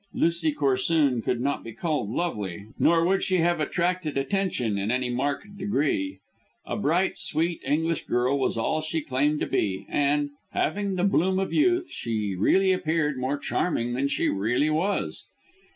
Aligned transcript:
Lucy 0.15 0.51
Corsoon 0.51 1.21
could 1.21 1.39
not 1.39 1.63
be 1.63 1.71
called 1.73 2.09
lovely, 2.09 2.65
nor 2.79 3.05
would 3.05 3.21
she 3.21 3.37
have 3.37 3.59
attracted 3.59 4.17
attention 4.17 4.75
in 4.79 4.89
any 4.89 5.11
marked 5.11 5.55
degree. 5.55 6.17
A 6.65 6.75
bright, 6.75 7.19
sweet 7.19 7.61
English 7.63 8.05
girl 8.05 8.39
was 8.39 8.57
all 8.57 8.81
she 8.81 9.01
claimed 9.01 9.39
to 9.41 9.45
be, 9.45 9.85
and, 9.87 10.31
having 10.53 10.95
the 10.95 11.03
bloom 11.03 11.37
of 11.37 11.53
youth, 11.53 11.91
she 11.91 12.33
really 12.33 12.71
appeared 12.71 13.19
more 13.19 13.37
charming 13.37 13.93
than 13.93 14.07
she 14.07 14.27
really 14.27 14.71
was. 14.71 15.25